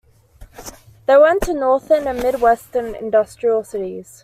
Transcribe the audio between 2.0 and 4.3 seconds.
and Midwestern industrial cities.